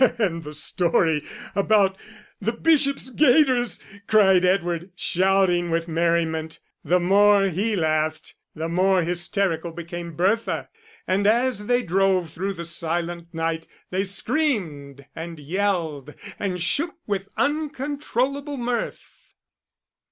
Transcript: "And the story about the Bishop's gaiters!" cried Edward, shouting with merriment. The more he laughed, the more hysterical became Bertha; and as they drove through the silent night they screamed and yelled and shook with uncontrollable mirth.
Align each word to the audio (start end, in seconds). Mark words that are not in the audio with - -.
"And 0.17 0.43
the 0.43 0.55
story 0.55 1.23
about 1.53 1.95
the 2.41 2.53
Bishop's 2.53 3.11
gaiters!" 3.11 3.79
cried 4.07 4.43
Edward, 4.43 4.89
shouting 4.95 5.69
with 5.69 5.87
merriment. 5.87 6.57
The 6.83 6.99
more 6.99 7.49
he 7.49 7.75
laughed, 7.75 8.33
the 8.55 8.67
more 8.67 9.03
hysterical 9.03 9.71
became 9.71 10.15
Bertha; 10.15 10.69
and 11.07 11.27
as 11.27 11.67
they 11.67 11.83
drove 11.83 12.31
through 12.31 12.53
the 12.53 12.65
silent 12.65 13.31
night 13.31 13.67
they 13.91 14.03
screamed 14.03 15.05
and 15.15 15.37
yelled 15.37 16.15
and 16.39 16.59
shook 16.59 16.95
with 17.05 17.29
uncontrollable 17.37 18.57
mirth. 18.57 19.35